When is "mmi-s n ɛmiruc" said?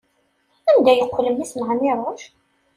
1.31-2.21